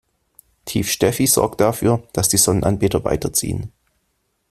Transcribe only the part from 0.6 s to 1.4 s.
Tief Steffi